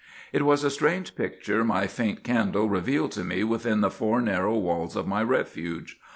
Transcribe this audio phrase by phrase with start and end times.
[0.33, 4.55] "It was a strange picture my faint candle revealed to me within the four narrow
[4.57, 5.99] walls of my refuge.